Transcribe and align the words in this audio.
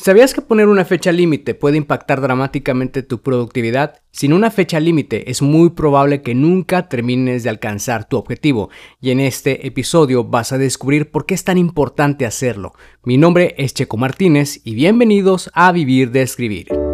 ¿Sabías 0.00 0.32
que 0.32 0.42
poner 0.42 0.68
una 0.68 0.84
fecha 0.84 1.10
límite 1.10 1.54
puede 1.56 1.76
impactar 1.76 2.20
dramáticamente 2.20 3.02
tu 3.02 3.20
productividad? 3.20 4.00
Sin 4.12 4.32
una 4.32 4.52
fecha 4.52 4.78
límite 4.78 5.28
es 5.28 5.42
muy 5.42 5.70
probable 5.70 6.22
que 6.22 6.36
nunca 6.36 6.88
termines 6.88 7.42
de 7.42 7.50
alcanzar 7.50 8.08
tu 8.08 8.16
objetivo 8.16 8.70
y 9.00 9.10
en 9.10 9.18
este 9.18 9.66
episodio 9.66 10.22
vas 10.22 10.52
a 10.52 10.58
descubrir 10.58 11.10
por 11.10 11.26
qué 11.26 11.34
es 11.34 11.42
tan 11.42 11.58
importante 11.58 12.26
hacerlo. 12.26 12.74
Mi 13.02 13.18
nombre 13.18 13.56
es 13.58 13.74
Checo 13.74 13.96
Martínez 13.96 14.60
y 14.62 14.76
bienvenidos 14.76 15.50
a 15.52 15.72
Vivir 15.72 16.12
de 16.12 16.22
Escribir. 16.22 16.87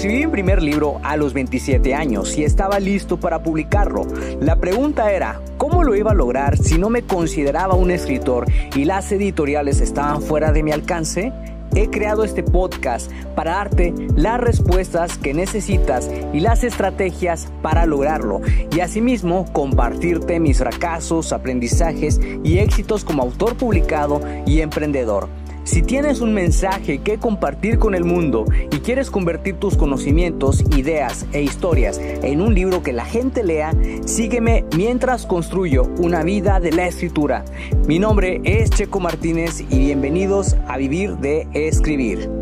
Escribí 0.00 0.24
mi 0.24 0.32
primer 0.32 0.62
libro 0.62 0.98
a 1.02 1.18
los 1.18 1.34
27 1.34 1.94
años 1.94 2.38
y 2.38 2.42
estaba 2.42 2.80
listo 2.80 3.20
para 3.20 3.42
publicarlo. 3.42 4.06
La 4.40 4.56
pregunta 4.56 5.12
era, 5.12 5.42
¿cómo 5.58 5.84
lo 5.84 5.94
iba 5.94 6.12
a 6.12 6.14
lograr 6.14 6.56
si 6.56 6.78
no 6.78 6.88
me 6.88 7.02
consideraba 7.02 7.74
un 7.74 7.90
escritor 7.90 8.46
y 8.74 8.86
las 8.86 9.12
editoriales 9.12 9.82
estaban 9.82 10.22
fuera 10.22 10.52
de 10.52 10.62
mi 10.62 10.72
alcance? 10.72 11.34
He 11.74 11.90
creado 11.90 12.24
este 12.24 12.42
podcast 12.42 13.12
para 13.34 13.56
darte 13.56 13.92
las 14.16 14.40
respuestas 14.40 15.18
que 15.18 15.34
necesitas 15.34 16.10
y 16.32 16.40
las 16.40 16.64
estrategias 16.64 17.48
para 17.60 17.84
lograrlo 17.84 18.40
y 18.74 18.80
asimismo 18.80 19.52
compartirte 19.52 20.40
mis 20.40 20.60
fracasos, 20.60 21.30
aprendizajes 21.34 22.18
y 22.42 22.56
éxitos 22.56 23.04
como 23.04 23.22
autor 23.22 23.54
publicado 23.54 24.22
y 24.46 24.62
emprendedor. 24.62 25.28
Si 25.70 25.82
tienes 25.82 26.20
un 26.20 26.34
mensaje 26.34 26.98
que 26.98 27.18
compartir 27.18 27.78
con 27.78 27.94
el 27.94 28.02
mundo 28.02 28.44
y 28.72 28.80
quieres 28.80 29.08
convertir 29.08 29.54
tus 29.54 29.76
conocimientos, 29.76 30.64
ideas 30.76 31.26
e 31.32 31.42
historias 31.42 32.00
en 32.00 32.40
un 32.40 32.56
libro 32.56 32.82
que 32.82 32.92
la 32.92 33.04
gente 33.04 33.44
lea, 33.44 33.72
sígueme 34.04 34.64
mientras 34.76 35.26
construyo 35.26 35.84
una 35.98 36.24
vida 36.24 36.58
de 36.58 36.72
la 36.72 36.88
escritura. 36.88 37.44
Mi 37.86 38.00
nombre 38.00 38.40
es 38.42 38.70
Checo 38.70 38.98
Martínez 38.98 39.60
y 39.70 39.78
bienvenidos 39.78 40.56
a 40.66 40.76
Vivir 40.76 41.18
de 41.18 41.46
Escribir. 41.54 42.39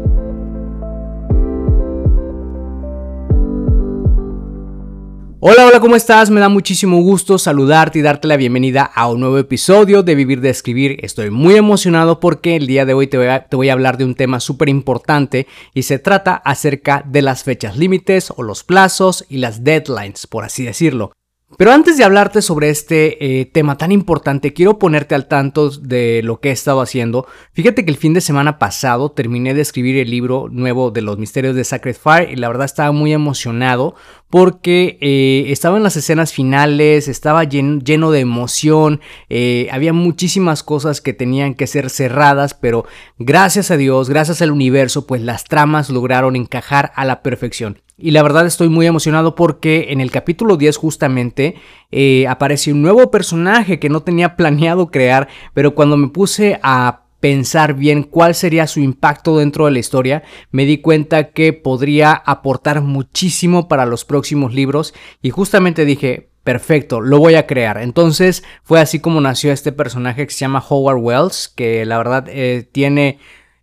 Hola, 5.40 5.66
hola, 5.66 5.78
¿cómo 5.78 5.94
estás? 5.94 6.30
Me 6.30 6.40
da 6.40 6.48
muchísimo 6.48 7.00
gusto 7.00 7.38
saludarte 7.38 8.00
y 8.00 8.02
darte 8.02 8.26
la 8.26 8.36
bienvenida 8.36 8.82
a 8.82 9.08
un 9.08 9.20
nuevo 9.20 9.38
episodio 9.38 10.02
de 10.02 10.16
Vivir 10.16 10.40
de 10.40 10.50
Escribir. 10.50 10.98
Estoy 11.04 11.30
muy 11.30 11.54
emocionado 11.54 12.18
porque 12.18 12.56
el 12.56 12.66
día 12.66 12.84
de 12.84 12.94
hoy 12.94 13.06
te 13.06 13.18
voy 13.18 13.68
a, 13.68 13.72
hablar 13.72 13.98
de 13.98 14.04
un 14.04 14.16
tema 14.16 14.40
súper 14.40 14.68
importante 14.68 15.46
y 15.74 15.84
se 15.84 16.00
trata 16.00 16.34
acerca 16.34 17.04
de 17.06 17.22
las 17.22 17.44
fechas 17.44 17.76
límites 17.76 18.32
o 18.36 18.42
los 18.42 18.64
plazos 18.64 19.24
y 19.28 19.36
las 19.36 19.62
deadlines, 19.62 20.26
por 20.26 20.42
así 20.42 20.64
decirlo. 20.64 21.12
Pero 21.58 21.72
antes 21.72 21.96
de 21.96 22.04
hablarte 22.04 22.40
sobre 22.40 22.70
este 22.70 23.40
eh, 23.40 23.44
tema 23.44 23.76
tan 23.76 23.90
importante, 23.90 24.52
quiero 24.52 24.78
ponerte 24.78 25.16
al 25.16 25.26
tanto 25.26 25.70
de 25.70 26.22
lo 26.22 26.38
que 26.38 26.50
he 26.50 26.52
estado 26.52 26.80
haciendo. 26.80 27.26
Fíjate 27.52 27.84
que 27.84 27.90
el 27.90 27.96
fin 27.96 28.14
de 28.14 28.20
semana 28.20 28.60
pasado 28.60 29.10
terminé 29.10 29.54
de 29.54 29.62
escribir 29.62 29.96
el 29.96 30.08
libro 30.08 30.46
nuevo 30.52 30.92
de 30.92 31.02
los 31.02 31.18
misterios 31.18 31.56
de 31.56 31.64
Sacred 31.64 31.96
Fire 31.96 32.30
y 32.30 32.36
la 32.36 32.46
verdad 32.46 32.66
estaba 32.66 32.92
muy 32.92 33.12
emocionado 33.12 33.96
porque 34.30 34.98
eh, 35.00 35.50
estaba 35.50 35.78
en 35.78 35.82
las 35.82 35.96
escenas 35.96 36.32
finales, 36.32 37.08
estaba 37.08 37.42
lleno, 37.42 38.12
de 38.12 38.20
emoción, 38.20 39.00
eh, 39.28 39.66
había 39.72 39.92
muchísimas 39.92 40.62
cosas 40.62 41.00
que 41.00 41.12
tenían 41.12 41.54
que 41.54 41.66
ser 41.66 41.90
cerradas, 41.90 42.54
pero 42.54 42.86
gracias 43.18 43.72
a 43.72 43.76
Dios, 43.76 44.08
gracias 44.08 44.42
al 44.42 44.52
universo, 44.52 45.08
pues 45.08 45.22
las 45.22 45.42
tramas 45.42 45.90
lograron 45.90 46.36
encajar 46.36 46.92
a 46.94 47.04
la 47.04 47.20
perfección. 47.20 47.80
Y 48.00 48.12
la 48.12 48.22
verdad 48.22 48.46
estoy 48.46 48.68
muy 48.68 48.86
emocionado 48.86 49.34
porque 49.34 49.88
en 49.90 50.00
el 50.00 50.12
capítulo 50.12 50.56
10 50.56 50.76
justamente 50.76 51.56
eh, 51.90 52.28
aparece 52.28 52.72
un 52.72 52.80
nuevo 52.80 53.10
personaje 53.10 53.80
que 53.80 53.88
no 53.88 54.04
tenía 54.04 54.36
planeado 54.36 54.92
crear, 54.92 55.26
pero 55.52 55.74
cuando 55.74 55.96
me 55.96 56.06
puse 56.06 56.60
a 56.62 57.02
pensar 57.18 57.74
bien 57.74 58.04
cuál 58.04 58.36
sería 58.36 58.68
su 58.68 58.78
impacto 58.78 59.38
dentro 59.38 59.64
de 59.64 59.72
la 59.72 59.80
historia, 59.80 60.22
me 60.52 60.64
di 60.64 60.78
cuenta 60.78 61.30
que 61.30 61.52
podría 61.52 62.12
aportar 62.12 62.82
muchísimo 62.82 63.66
para 63.66 63.84
los 63.84 64.04
próximos 64.04 64.54
libros 64.54 64.94
y 65.20 65.30
justamente 65.30 65.84
dije, 65.84 66.30
perfecto, 66.44 67.00
lo 67.00 67.18
voy 67.18 67.34
a 67.34 67.46
crear. 67.46 67.78
Entonces 67.78 68.44
fue 68.62 68.80
así 68.80 69.00
como 69.00 69.20
nació 69.20 69.52
este 69.52 69.72
personaje 69.72 70.24
que 70.26 70.32
se 70.32 70.40
llama 70.40 70.64
Howard 70.66 70.98
Wells, 70.98 71.48
que 71.48 71.84
la 71.84 71.98
verdad 71.98 72.26
eh, 72.28 72.68
tiene 72.70 73.18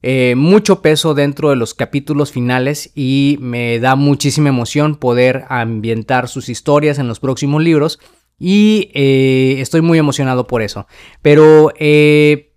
eh, 0.08 0.36
mucho 0.36 0.84
peso 0.84 1.16
dentro 1.16 1.50
de 1.50 1.56
los 1.56 1.74
capítulos 1.74 2.32
finales 2.32 2.92
y 2.94 3.40
me 3.42 3.80
da 3.80 3.96
muchísima 3.96 4.50
emoción 4.50 4.98
poder 4.98 5.46
ambientar 5.50 6.28
sus 6.28 6.48
historias 6.48 7.00
en 7.00 7.08
los 7.08 7.20
próximos 7.20 7.64
libros 7.64 8.00
y 8.38 8.92
eh, 8.94 9.56
estoy 9.62 9.82
muy 9.82 9.98
emocionado 9.98 10.46
por 10.46 10.62
eso. 10.62 10.86
Pero 11.24 11.74
eh, 11.80 12.54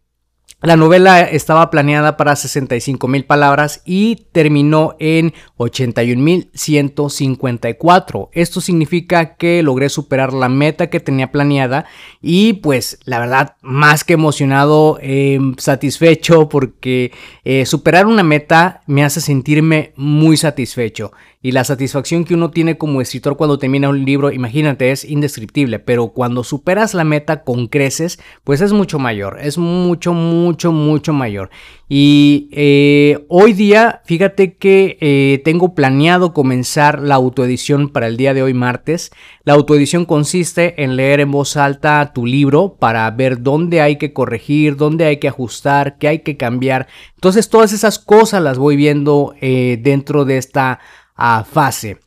la 0.61 0.77
novela 0.77 1.21
estaba 1.21 1.71
planeada 1.71 2.17
para 2.17 2.35
65 2.35 3.07
mil 3.07 3.25
palabras 3.25 3.81
y 3.85 4.27
terminó 4.33 4.97
en 4.99 5.33
81.154. 5.57 8.29
Esto 8.33 8.61
significa 8.61 9.37
que 9.37 9.63
logré 9.63 9.89
superar 9.89 10.33
la 10.33 10.49
meta 10.49 10.91
que 10.91 10.99
tenía 10.99 11.31
planeada 11.31 11.85
y 12.21 12.55
pues 12.55 12.99
la 13.05 13.21
verdad 13.21 13.55
más 13.63 14.03
que 14.03 14.15
emocionado, 14.15 14.99
em, 15.01 15.55
satisfecho 15.59 16.49
porque 16.49 17.13
eh, 17.45 17.65
superar 17.65 18.07
una 18.07 18.25
meta 18.25 18.81
me 18.87 19.05
hace 19.05 19.21
sentirme 19.21 19.93
muy 19.95 20.37
satisfecho 20.37 21.13
y 21.41 21.53
la 21.53 21.63
satisfacción 21.63 22.25
que 22.25 22.35
uno 22.35 22.51
tiene 22.51 22.79
como 22.79 23.01
escritor 23.01 23.37
cuando 23.37 23.59
termina 23.59 23.89
un 23.89 24.05
libro, 24.05 24.33
imagínate, 24.33 24.91
es 24.91 25.05
indescriptible, 25.05 25.79
pero 25.79 26.09
cuando 26.09 26.43
superas 26.43 26.95
la 26.95 27.05
meta 27.05 27.45
con 27.45 27.69
creces, 27.69 28.19
pues 28.43 28.61
es 28.61 28.73
mucho 28.73 28.99
mayor, 28.99 29.39
es 29.41 29.57
mucho, 29.57 30.13
mucho, 30.13 30.73
mucho 30.73 31.13
mayor. 31.13 31.51
Y 31.89 32.49
eh, 32.53 33.25
hoy 33.29 33.53
día, 33.53 34.03
fíjate 34.05 34.57
que 34.57 34.99
eh, 35.01 35.41
tengo 35.45 35.75
planeado 35.77 36.35
comenzar 36.35 37.01
la 37.01 37.15
autoedición 37.15 37.89
para 37.89 38.09
el 38.09 38.17
día 38.17 38.35
de 38.35 38.43
hoy 38.43 38.53
martes. 38.53 39.13
La 39.45 39.55
autoedición 39.55 40.05
consiste 40.05 40.83
en 40.83 40.97
leer 40.97 41.21
en 41.21 41.31
voz 41.31 41.57
alta 41.57 42.13
tu 42.13 42.27
libro 42.27 42.77
para 42.81 43.09
ver 43.13 43.43
dónde 43.43 43.81
hay 43.81 43.97
que 43.97 44.13
corregir, 44.13 44.77
dónde 44.77 45.07
hay 45.07 45.19
que 45.19 45.29
ajustar, 45.29 45.99
qué 45.99 46.09
hay 46.09 46.19
que 46.19 46.37
cambiar. 46.37 46.89
Entonces 47.15 47.49
todas 47.49 47.73
esas 47.73 48.01
cosas 48.01 48.43
las 48.43 48.59
voy 48.59 48.77
viendo 48.77 49.35
eh, 49.41 49.79
dentro 49.81 50.25
de 50.25 50.37
esta 50.37 50.81
ah, 51.19 51.45
fase. 51.45 51.99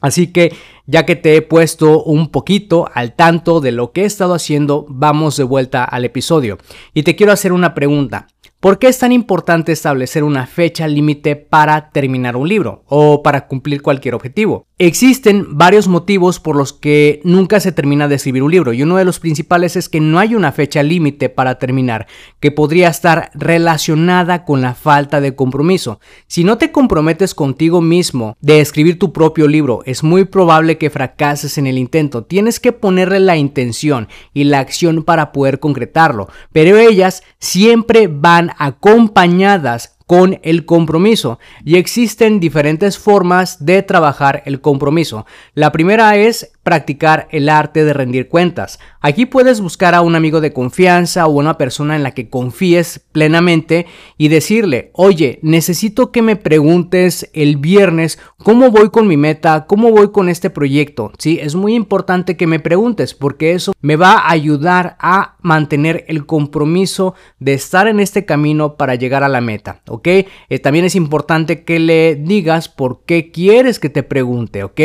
Así 0.00 0.32
que 0.32 0.54
ya 0.86 1.04
que 1.04 1.16
te 1.16 1.36
he 1.36 1.42
puesto 1.42 2.02
un 2.04 2.30
poquito 2.30 2.88
al 2.94 3.14
tanto 3.14 3.60
de 3.60 3.72
lo 3.72 3.92
que 3.92 4.02
he 4.02 4.04
estado 4.04 4.34
haciendo, 4.34 4.86
vamos 4.88 5.36
de 5.36 5.44
vuelta 5.44 5.84
al 5.84 6.04
episodio. 6.04 6.58
Y 6.94 7.02
te 7.02 7.16
quiero 7.16 7.32
hacer 7.32 7.52
una 7.52 7.74
pregunta. 7.74 8.28
¿Por 8.60 8.80
qué 8.80 8.88
es 8.88 8.98
tan 8.98 9.12
importante 9.12 9.70
establecer 9.70 10.24
una 10.24 10.44
fecha 10.48 10.88
límite 10.88 11.36
para 11.36 11.90
terminar 11.90 12.34
un 12.34 12.48
libro 12.48 12.82
o 12.88 13.22
para 13.22 13.46
cumplir 13.46 13.82
cualquier 13.82 14.16
objetivo? 14.16 14.66
Existen 14.80 15.56
varios 15.56 15.86
motivos 15.86 16.40
por 16.40 16.56
los 16.56 16.72
que 16.72 17.20
nunca 17.22 17.60
se 17.60 17.70
termina 17.70 18.08
de 18.08 18.16
escribir 18.16 18.42
un 18.42 18.50
libro 18.50 18.72
y 18.72 18.82
uno 18.82 18.96
de 18.96 19.04
los 19.04 19.20
principales 19.20 19.76
es 19.76 19.88
que 19.88 20.00
no 20.00 20.18
hay 20.18 20.34
una 20.34 20.50
fecha 20.50 20.82
límite 20.82 21.28
para 21.28 21.58
terminar, 21.58 22.08
que 22.40 22.50
podría 22.50 22.88
estar 22.88 23.30
relacionada 23.34 24.44
con 24.44 24.60
la 24.60 24.74
falta 24.74 25.20
de 25.20 25.36
compromiso. 25.36 26.00
Si 26.26 26.42
no 26.42 26.58
te 26.58 26.72
comprometes 26.72 27.36
contigo 27.36 27.80
mismo 27.80 28.36
de 28.40 28.60
escribir 28.60 28.98
tu 28.98 29.12
propio 29.12 29.46
libro, 29.46 29.82
es 29.84 30.02
muy 30.02 30.24
probable 30.24 30.78
que 30.78 30.90
fracases 30.90 31.58
en 31.58 31.68
el 31.68 31.78
intento. 31.78 32.24
Tienes 32.24 32.58
que 32.58 32.72
ponerle 32.72 33.20
la 33.20 33.36
intención 33.36 34.08
y 34.32 34.44
la 34.44 34.58
acción 34.58 35.04
para 35.04 35.30
poder 35.30 35.60
concretarlo, 35.60 36.28
pero 36.52 36.76
ellas 36.76 37.22
siempre 37.38 38.08
van 38.08 38.47
acompañadas 38.58 39.98
con 40.06 40.40
el 40.42 40.64
compromiso 40.64 41.38
y 41.64 41.76
existen 41.76 42.40
diferentes 42.40 42.98
formas 42.98 43.64
de 43.64 43.82
trabajar 43.82 44.42
el 44.46 44.62
compromiso. 44.62 45.26
La 45.52 45.70
primera 45.70 46.16
es 46.16 46.52
practicar 46.68 47.28
el 47.30 47.48
arte 47.48 47.82
de 47.82 47.94
rendir 47.94 48.28
cuentas. 48.28 48.78
Aquí 49.00 49.24
puedes 49.24 49.62
buscar 49.62 49.94
a 49.94 50.02
un 50.02 50.14
amigo 50.14 50.42
de 50.42 50.52
confianza 50.52 51.26
o 51.26 51.30
una 51.30 51.56
persona 51.56 51.96
en 51.96 52.02
la 52.02 52.10
que 52.10 52.28
confíes 52.28 53.00
plenamente 53.10 53.86
y 54.18 54.28
decirle, 54.28 54.90
oye, 54.92 55.38
necesito 55.40 56.12
que 56.12 56.20
me 56.20 56.36
preguntes 56.36 57.30
el 57.32 57.56
viernes 57.56 58.18
cómo 58.36 58.70
voy 58.70 58.90
con 58.90 59.06
mi 59.06 59.16
meta, 59.16 59.64
cómo 59.66 59.92
voy 59.92 60.12
con 60.12 60.28
este 60.28 60.50
proyecto. 60.50 61.10
Sí, 61.16 61.38
es 61.40 61.54
muy 61.54 61.74
importante 61.74 62.36
que 62.36 62.46
me 62.46 62.60
preguntes 62.60 63.14
porque 63.14 63.52
eso 63.52 63.72
me 63.80 63.96
va 63.96 64.18
a 64.18 64.30
ayudar 64.30 64.98
a 65.00 65.36
mantener 65.40 66.04
el 66.08 66.26
compromiso 66.26 67.14
de 67.38 67.54
estar 67.54 67.88
en 67.88 67.98
este 67.98 68.26
camino 68.26 68.74
para 68.74 68.94
llegar 68.94 69.24
a 69.24 69.28
la 69.30 69.40
meta, 69.40 69.80
¿ok? 69.88 70.06
Eh, 70.06 70.26
también 70.62 70.84
es 70.84 70.94
importante 70.94 71.64
que 71.64 71.78
le 71.78 72.14
digas 72.16 72.68
por 72.68 73.04
qué 73.06 73.30
quieres 73.30 73.78
que 73.78 73.88
te 73.88 74.02
pregunte, 74.02 74.64
¿ok? 74.64 74.80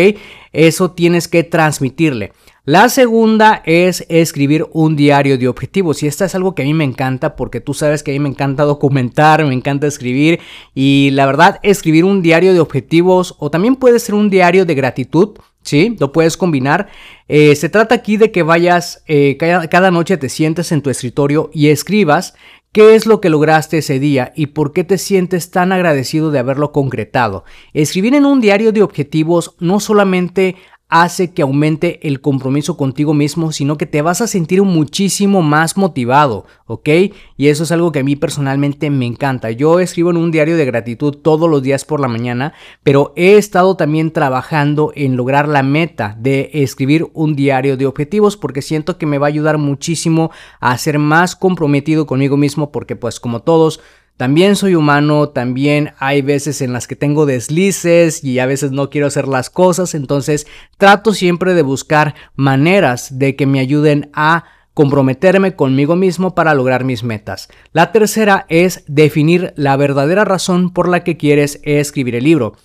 Eso 0.54 0.92
tienes 0.92 1.28
que 1.28 1.44
transmitirle. 1.74 2.34
La 2.66 2.88
segunda 2.88 3.62
es 3.66 4.06
escribir 4.08 4.68
un 4.72 4.96
diario 4.96 5.38
de 5.38 5.48
objetivos 5.48 6.02
y 6.02 6.08
esta 6.08 6.26
es 6.26 6.36
algo 6.36 6.56
que 6.56 6.62
a 6.62 6.66
mí 6.66 6.74
me 6.74 6.86
encanta 6.86 7.36
porque 7.36 7.60
tú 7.60 7.74
sabes 7.74 8.04
que 8.04 8.12
a 8.12 8.14
mí 8.14 8.20
me 8.20 8.30
encanta 8.30 8.64
documentar, 8.64 9.44
me 9.46 9.54
encanta 9.54 9.88
escribir 9.88 10.40
y 10.74 11.10
la 11.12 11.26
verdad 11.26 11.60
escribir 11.64 12.06
un 12.06 12.22
diario 12.22 12.54
de 12.54 12.62
objetivos 12.62 13.36
o 13.40 13.50
también 13.50 13.76
puede 13.76 14.00
ser 14.00 14.16
un 14.16 14.30
diario 14.30 14.66
de 14.66 14.76
gratitud 14.76 15.38
¿sí? 15.64 15.96
Lo 16.00 16.12
puedes 16.12 16.38
combinar. 16.38 16.90
Eh, 17.28 17.56
se 17.56 17.70
trata 17.70 17.96
aquí 17.96 18.18
de 18.18 18.32
que 18.32 18.44
vayas, 18.44 19.02
eh, 19.08 19.38
cada, 19.38 19.68
cada, 19.68 19.92
noche 19.92 20.18
te 20.18 20.28
sientes 20.28 20.72
en 20.74 20.82
tu 20.82 20.90
escritorio 20.90 21.50
y 21.54 21.70
escribas 21.70 22.34
qué 22.74 22.96
es 22.96 23.06
lo 23.06 23.22
que 23.22 23.30
lograste 23.30 23.78
ese 23.78 24.00
día 24.00 24.34
y 24.36 24.48
por 24.48 24.74
qué 24.74 24.84
te 24.84 24.98
sientes 24.98 25.52
tan 25.52 25.72
agradecido 25.72 26.32
de 26.32 26.40
haberlo 26.40 26.72
concretado. 26.72 27.46
Escribir 27.74 28.16
en 28.16 28.26
un 28.26 28.42
diario 28.42 28.74
de 28.74 28.82
objetivos 28.82 29.56
no 29.60 29.80
solamente 29.80 30.56
hace 30.94 31.34
que 31.34 31.42
aumente 31.42 32.08
el 32.08 32.22
compromiso 32.22 32.78
contigo 32.78 33.16
mismo, 33.16 33.52
sino 33.52 33.80
que 33.80 33.88
te 33.88 34.04
vas 34.04 34.22
a 34.22 34.28
sentir 34.28 34.62
muchísimo 34.62 35.42
más 35.42 35.76
motivado, 35.76 36.46
¿ok? 36.68 36.88
Y 37.36 37.48
eso 37.48 37.64
es 37.64 37.72
algo 37.72 37.92
que 37.92 37.98
a 37.98 38.04
mí 38.04 38.16
personalmente 38.16 38.92
me 38.92 39.08
encanta. 39.08 39.50
Yo 39.50 39.80
escribo 39.80 40.12
en 40.12 40.18
un 40.18 40.30
diario 40.30 40.56
de 40.56 40.66
gratitud 40.66 41.16
todos 41.16 41.50
los 41.50 41.64
días 41.64 41.84
por 41.84 42.00
la 42.00 42.08
mañana, 42.08 42.54
pero 42.84 43.12
he 43.16 43.38
estado 43.38 43.76
también 43.76 44.12
trabajando 44.12 44.92
en 44.96 45.16
lograr 45.16 45.48
la 45.48 45.64
meta 45.64 46.16
de 46.20 46.52
escribir 46.54 47.08
un 47.16 47.36
diario 47.36 47.76
de 47.76 47.88
objetivos 47.88 48.38
porque 48.38 48.62
siento 48.62 49.00
que 49.00 49.08
me 49.08 49.18
va 49.18 49.26
a 49.26 49.30
ayudar 49.30 49.58
muchísimo 49.58 50.30
a 50.60 50.78
ser 50.78 51.00
más 51.00 51.36
comprometido 51.36 52.06
conmigo 52.06 52.38
mismo 52.38 52.72
porque 52.72 52.96
pues 52.96 53.20
como 53.20 53.40
todos 53.40 53.82
también 54.18 54.56
soy 54.56 54.76
humano, 54.76 55.30
también 55.30 55.94
hay 55.98 56.22
veces 56.22 56.62
en 56.62 56.72
las 56.72 56.88
que 56.88 56.96
tengo 56.96 57.26
deslices 57.26 58.24
y 58.24 58.40
a 58.40 58.46
veces 58.46 58.72
no 58.72 58.90
quiero 58.90 59.08
hacer 59.08 59.28
las 59.28 59.50
cosas, 59.50 59.96
entonces 59.96 60.46
trato 60.78 61.14
siempre 61.14 61.54
de 61.54 61.64
buscar 61.64 62.14
maneras 62.36 63.18
de 63.18 63.36
que 63.36 63.48
me 63.48 63.60
ayuden 63.60 64.12
a 64.14 64.46
comprometerme 64.74 65.56
conmigo 65.56 65.96
mismo 65.96 66.36
para 66.36 66.54
lograr 66.54 66.84
mis 66.84 67.04
metas. 67.04 67.50
La 67.74 67.92
tercera 67.92 68.46
es 68.50 68.84
definir 68.88 69.54
la 69.56 69.78
verdadera 69.78 70.26
razón 70.26 70.74
por 70.74 70.88
la 70.88 71.04
que 71.04 71.18
quieres 71.18 71.60
escribir 71.64 72.16
el 72.16 72.24
libro. 72.24 72.56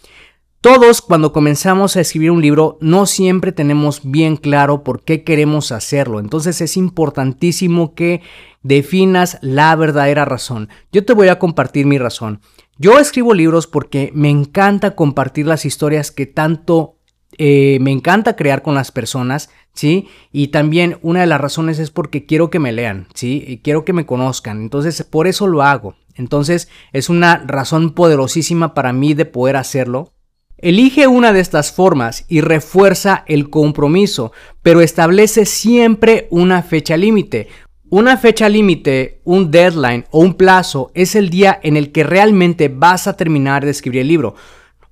Todos 0.61 1.03
cuando 1.03 1.33
comenzamos 1.33 1.97
a 1.97 2.01
escribir 2.01 2.33
un 2.33 2.43
libro 2.43 2.79
no 2.81 3.07
siempre 3.07 3.53
tenemos 3.53 4.01
bien 4.03 4.37
claro 4.37 4.83
por 4.83 5.05
qué 5.05 5.23
queremos 5.23 5.71
hacerlo, 5.71 6.19
entonces 6.19 6.61
es 6.61 6.77
importantísimo 6.77 7.95
que 7.95 8.23
definas 8.65 9.39
la 9.41 9.77
verdadera 9.77 10.25
razón. 10.25 10.69
Yo 10.91 11.05
te 11.05 11.13
voy 11.13 11.29
a 11.29 11.39
compartir 11.39 11.87
mi 11.87 11.97
razón. 11.97 12.41
Yo 12.77 12.99
escribo 12.99 13.35
libros 13.35 13.69
porque 13.69 14.11
me 14.15 14.31
encanta 14.31 14.97
compartir 14.97 15.47
las 15.47 15.65
historias 15.65 16.11
que 16.11 16.27
tanto 16.27 16.97
eh, 17.37 17.79
me 17.81 17.93
encanta 17.93 18.35
crear 18.35 18.63
con 18.63 18.75
las 18.75 18.91
personas, 18.91 19.51
¿sí? 19.75 20.09
Y 20.33 20.49
también 20.49 20.99
una 21.03 21.21
de 21.21 21.29
las 21.29 21.41
razones 21.41 21.79
es 21.79 21.93
porque 21.93 22.27
quiero 22.27 22.51
que 22.51 22.59
me 22.59 22.73
lean, 22.73 23.07
¿sí? 23.15 23.45
Y 23.47 23.59
quiero 23.59 23.85
que 23.85 23.93
me 23.93 24.07
conozcan, 24.07 24.61
entonces 24.61 25.05
por 25.05 25.29
eso 25.29 25.47
lo 25.47 25.63
hago. 25.63 25.95
Entonces 26.17 26.69
es 26.93 27.09
una 27.09 27.45
razón 27.47 27.95
poderosísima 27.95 28.75
para 28.75 28.93
mí 28.93 29.15
de 29.15 29.25
poder 29.25 29.55
hacerlo 29.55 30.15
Elige 30.61 31.07
una 31.07 31.33
de 31.33 31.39
estas 31.39 31.71
formas 31.71 32.25
y 32.27 32.41
refuerza 32.41 33.23
el 33.29 33.49
compromiso, 33.49 34.33
pero 34.61 34.81
establece 34.81 35.47
siempre 35.47 36.27
una 36.31 36.65
fecha 36.65 36.97
límite. 36.97 37.47
Una 37.91 38.17
fecha 38.17 38.49
límite, 38.49 39.21
un 39.23 39.53
deadline 39.53 40.05
o 40.11 40.19
un 40.19 40.35
plazo 40.35 40.91
es 40.95 41.15
el 41.15 41.31
día 41.31 41.61
en 41.63 41.77
el 41.77 41.93
que 41.93 42.03
realmente 42.03 42.69
vas 42.69 43.07
a 43.07 43.17
terminar 43.17 43.65
de 43.65 43.71
escribir 43.71 44.01
el 44.01 44.09
libro. 44.09 44.35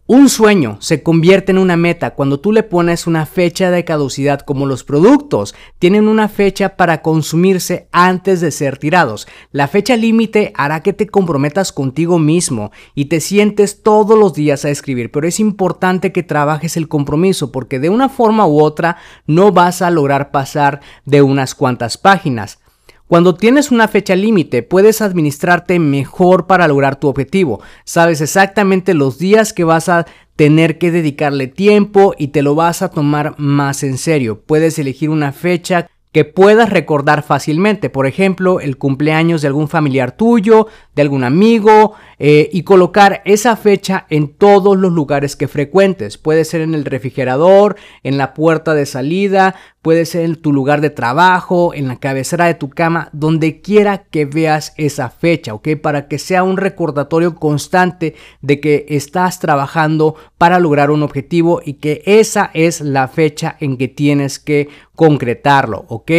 Un 0.09 0.29
sueño 0.29 0.77
se 0.79 1.03
convierte 1.03 1.51
en 1.51 1.59
una 1.59 1.77
meta 1.77 2.15
cuando 2.15 2.39
tú 2.39 2.53
le 2.53 2.63
pones 2.63 3.09
una 3.09 3.27
fecha 3.27 3.73
de 3.73 3.85
caducidad 3.85 4.39
como 4.39 4.65
los 4.65 4.85
productos 4.85 5.53
tienen 5.81 6.07
una 6.07 6.29
fecha 6.29 6.77
para 6.77 7.03
consumirse 7.03 7.89
antes 7.91 8.41
de 8.41 8.53
ser 8.53 8.79
tirados. 8.79 9.27
La 9.51 9.67
fecha 9.67 9.97
límite 9.97 10.53
hará 10.55 10.81
que 10.85 10.93
te 10.93 11.09
comprometas 11.09 11.73
contigo 11.73 12.21
mismo 12.21 12.71
y 12.95 13.07
te 13.07 13.19
sientes 13.19 13.83
todos 13.83 14.17
los 14.17 14.33
días 14.33 14.65
a 14.65 14.71
escribir, 14.71 15.11
pero 15.11 15.27
es 15.27 15.41
importante 15.41 16.13
que 16.13 16.23
trabajes 16.23 16.77
el 16.77 16.87
compromiso 16.87 17.51
porque 17.51 17.81
de 17.81 17.91
una 17.91 18.09
forma 18.09 18.47
u 18.47 18.61
otra 18.61 18.99
no 19.27 19.51
vas 19.51 19.83
a 19.83 19.91
lograr 19.91 20.31
pasar 20.31 20.83
de 21.05 21.23
unas 21.23 21.57
cuantas 21.57 21.99
páginas. 21.99 22.61
Cuando 23.09 23.37
tienes 23.37 23.71
una 23.71 23.87
fecha 23.87 24.17
límite, 24.17 24.65
puedes 24.65 25.01
administrarte 25.01 25.79
mejor 25.79 26.49
para 26.49 26.67
lograr 26.67 26.97
tu 26.97 27.07
objetivo. 27.07 27.61
Sabes 27.85 28.21
exactamente 28.21 28.95
los 28.95 29.17
días 29.19 29.53
que 29.53 29.63
vas 29.63 29.89
a 29.89 30.07
tener 30.35 30.77
que 30.79 30.91
dedicarle 30.91 31.47
tiempo 31.47 32.15
y 32.19 32.29
te 32.29 32.43
lo 32.43 32.57
vas 32.57 32.83
a 32.83 32.91
tomar 32.91 33.35
más 33.39 33.85
en 33.85 33.97
serio. 33.99 34.43
Puedes 34.45 34.79
elegir 34.81 35.11
una 35.11 35.31
fecha 35.31 35.87
que 36.17 36.25
puedas 36.25 36.71
recordar 36.71 37.23
fácilmente, 37.23 37.91
por 37.91 38.07
ejemplo, 38.07 38.59
el 38.59 38.79
cumpleaños 38.79 39.43
de 39.43 39.49
algún 39.49 39.69
familiar 39.69 40.13
tuyo, 40.13 40.67
de 40.95 41.03
algún 41.03 41.25
amigo, 41.25 41.93
eh, 42.19 42.49
y 42.55 42.63
colocar 42.63 43.21
esa 43.27 43.55
fecha 43.55 44.07
en 44.09 44.29
todos 44.29 44.79
los 44.79 44.91
lugares 44.93 45.37
que 45.37 45.47
frecuentes. 45.47 46.17
Puede 46.17 46.47
ser 46.47 46.63
en 46.63 46.75
el 46.75 46.87
refrigerador, 46.87 47.77
en 48.03 48.17
la 48.17 48.33
puerta 48.33 48.73
de 48.73 48.87
salida, 48.87 49.57
puede 49.87 50.05
ser 50.05 50.25
en 50.25 50.35
tu 50.35 50.53
lugar 50.53 50.81
de 50.81 50.91
trabajo, 50.91 51.73
en 51.73 51.87
la 51.87 52.01
cabecera 52.01 52.47
de 52.47 52.55
tu 52.55 52.71
cama, 52.71 53.09
donde 53.13 53.61
quiera 53.61 53.99
que 53.99 54.25
veas 54.25 54.75
esa 54.77 55.11
fecha, 55.11 55.55
¿ok? 55.55 55.77
Para 55.81 56.09
que 56.09 56.19
sea 56.19 56.43
un 56.43 56.57
recordatorio 56.57 57.37
constante 57.37 58.17
de 58.43 58.59
que 58.59 58.87
estás 58.89 59.39
trabajando 59.39 60.17
para 60.39 60.59
lograr 60.59 60.91
un 60.91 61.05
objetivo 61.05 61.61
y 61.65 61.75
que 61.75 62.03
esa 62.05 62.51
es 62.53 62.81
la 62.81 63.07
fecha 63.07 63.57
en 63.61 63.77
que 63.77 63.87
tienes 63.87 64.41
que 64.41 64.69
concretarlo, 64.97 65.85
¿ok? 65.87 66.11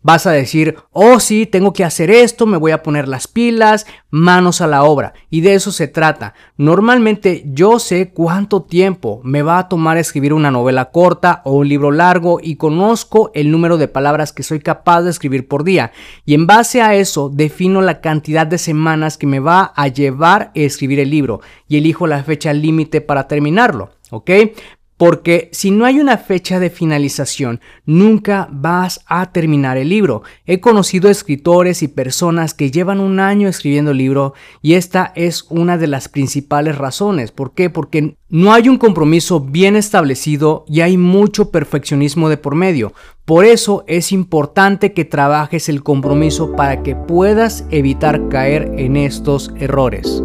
Vas 0.00 0.26
a 0.26 0.32
decir, 0.32 0.74
oh 0.90 1.20
sí, 1.20 1.46
tengo 1.46 1.72
que 1.72 1.84
hacer 1.84 2.10
esto, 2.10 2.46
me 2.46 2.56
voy 2.56 2.72
a 2.72 2.82
poner 2.82 3.06
las 3.06 3.28
pilas, 3.28 3.86
manos 4.12 4.60
a 4.60 4.68
la 4.68 4.84
obra. 4.84 5.14
Y 5.30 5.40
de 5.40 5.54
eso 5.54 5.72
se 5.72 5.88
trata. 5.88 6.34
Normalmente 6.56 7.42
yo 7.46 7.80
sé 7.80 8.12
cuánto 8.12 8.62
tiempo 8.62 9.20
me 9.24 9.42
va 9.42 9.58
a 9.58 9.68
tomar 9.68 9.96
escribir 9.96 10.34
una 10.34 10.52
novela 10.52 10.90
corta 10.90 11.42
o 11.44 11.54
un 11.54 11.68
libro 11.68 11.90
largo 11.90 12.38
y 12.40 12.56
conozco 12.56 13.32
el 13.34 13.50
número 13.50 13.78
de 13.78 13.88
palabras 13.88 14.32
que 14.32 14.42
soy 14.44 14.60
capaz 14.60 15.02
de 15.02 15.10
escribir 15.10 15.48
por 15.48 15.64
día. 15.64 15.92
Y 16.24 16.34
en 16.34 16.46
base 16.46 16.82
a 16.82 16.94
eso 16.94 17.30
defino 17.30 17.80
la 17.80 18.00
cantidad 18.00 18.46
de 18.46 18.58
semanas 18.58 19.16
que 19.16 19.26
me 19.26 19.40
va 19.40 19.72
a 19.74 19.88
llevar 19.88 20.42
a 20.42 20.50
escribir 20.54 21.00
el 21.00 21.10
libro 21.10 21.40
y 21.66 21.78
elijo 21.78 22.06
la 22.06 22.22
fecha 22.22 22.52
límite 22.52 23.00
para 23.00 23.26
terminarlo. 23.26 23.90
¿ok? 24.12 24.30
Porque 25.02 25.48
si 25.50 25.72
no 25.72 25.84
hay 25.84 25.98
una 25.98 26.16
fecha 26.16 26.60
de 26.60 26.70
finalización, 26.70 27.58
nunca 27.84 28.46
vas 28.52 29.00
a 29.06 29.32
terminar 29.32 29.76
el 29.76 29.88
libro. 29.88 30.22
He 30.46 30.60
conocido 30.60 31.10
escritores 31.10 31.82
y 31.82 31.88
personas 31.88 32.54
que 32.54 32.70
llevan 32.70 33.00
un 33.00 33.18
año 33.18 33.48
escribiendo 33.48 33.90
el 33.90 33.98
libro 33.98 34.34
y 34.60 34.74
esta 34.74 35.12
es 35.16 35.46
una 35.50 35.76
de 35.76 35.88
las 35.88 36.08
principales 36.08 36.78
razones. 36.78 37.32
¿Por 37.32 37.52
qué? 37.52 37.68
Porque 37.68 38.14
no 38.28 38.52
hay 38.52 38.68
un 38.68 38.78
compromiso 38.78 39.40
bien 39.40 39.74
establecido 39.74 40.64
y 40.68 40.82
hay 40.82 40.96
mucho 40.96 41.50
perfeccionismo 41.50 42.28
de 42.28 42.36
por 42.36 42.54
medio. 42.54 42.92
Por 43.24 43.44
eso 43.44 43.82
es 43.88 44.12
importante 44.12 44.92
que 44.92 45.04
trabajes 45.04 45.68
el 45.68 45.82
compromiso 45.82 46.54
para 46.54 46.84
que 46.84 46.94
puedas 46.94 47.66
evitar 47.70 48.28
caer 48.28 48.70
en 48.76 48.96
estos 48.96 49.50
errores. 49.56 50.22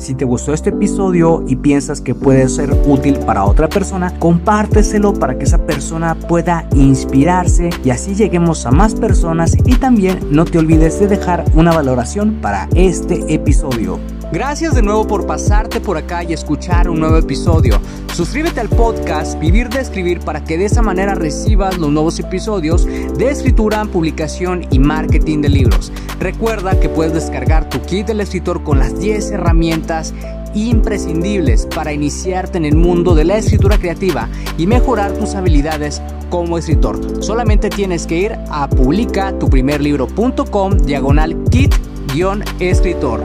Si 0.00 0.14
te 0.14 0.24
gustó 0.24 0.54
este 0.54 0.70
episodio 0.70 1.44
y 1.46 1.56
piensas 1.56 2.00
que 2.00 2.14
puede 2.14 2.48
ser 2.48 2.74
útil 2.86 3.18
para 3.18 3.44
otra 3.44 3.68
persona, 3.68 4.18
compárteselo 4.18 5.12
para 5.12 5.36
que 5.36 5.44
esa 5.44 5.66
persona 5.66 6.14
pueda 6.14 6.66
inspirarse 6.74 7.68
y 7.84 7.90
así 7.90 8.14
lleguemos 8.14 8.64
a 8.64 8.70
más 8.70 8.94
personas 8.94 9.54
y 9.62 9.74
también 9.74 10.18
no 10.30 10.46
te 10.46 10.56
olvides 10.56 10.98
de 11.00 11.06
dejar 11.06 11.44
una 11.54 11.72
valoración 11.72 12.38
para 12.40 12.66
este 12.74 13.34
episodio. 13.34 13.98
Gracias 14.32 14.76
de 14.76 14.82
nuevo 14.82 15.08
por 15.08 15.26
pasarte 15.26 15.80
por 15.80 15.96
acá 15.96 16.22
y 16.22 16.32
escuchar 16.32 16.88
un 16.88 17.00
nuevo 17.00 17.16
episodio. 17.16 17.80
Suscríbete 18.14 18.60
al 18.60 18.68
podcast 18.68 19.36
Vivir 19.40 19.68
de 19.68 19.80
Escribir 19.80 20.20
para 20.20 20.44
que 20.44 20.56
de 20.56 20.66
esa 20.66 20.82
manera 20.82 21.16
recibas 21.16 21.78
los 21.78 21.90
nuevos 21.90 22.20
episodios 22.20 22.86
de 22.86 23.28
escritura, 23.28 23.84
publicación 23.86 24.68
y 24.70 24.78
marketing 24.78 25.40
de 25.40 25.48
libros. 25.48 25.92
Recuerda 26.20 26.78
que 26.78 26.88
puedes 26.88 27.12
descargar 27.12 27.68
tu 27.68 27.82
kit 27.82 28.06
del 28.06 28.20
escritor 28.20 28.62
con 28.62 28.78
las 28.78 28.96
10 29.00 29.32
herramientas 29.32 30.14
imprescindibles 30.54 31.66
para 31.66 31.92
iniciarte 31.92 32.56
en 32.56 32.66
el 32.66 32.76
mundo 32.76 33.16
de 33.16 33.24
la 33.24 33.36
escritura 33.36 33.78
creativa 33.78 34.28
y 34.56 34.68
mejorar 34.68 35.10
tus 35.14 35.34
habilidades 35.34 36.00
como 36.28 36.56
escritor. 36.56 37.20
Solamente 37.20 37.68
tienes 37.68 38.06
que 38.06 38.18
ir 38.18 38.38
a 38.48 38.68
publicatuprimerlibro.com 38.68 40.78
diagonal 40.78 41.36
kit-escritor. 41.50 43.24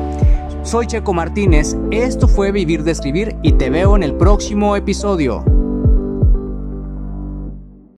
Soy 0.66 0.88
Checo 0.88 1.14
Martínez, 1.14 1.78
esto 1.92 2.28
fue 2.28 2.52
Vivir 2.52 2.84
de 2.84 2.92
Escribir 2.92 3.36
y 3.44 3.54
te 3.54 3.70
veo 3.70 3.96
en 3.96 4.02
el 4.02 4.16
próximo 4.16 4.76
episodio. 4.76 5.55